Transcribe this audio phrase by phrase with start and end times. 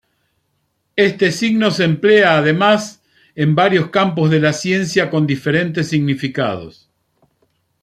[0.95, 3.03] Este signo se emplea además
[3.35, 6.89] en varios campos de la ciencia con diferentes significados.